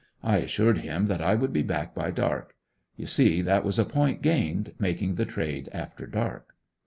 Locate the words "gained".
4.23-4.73